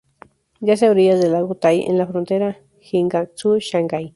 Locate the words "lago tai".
1.33-1.83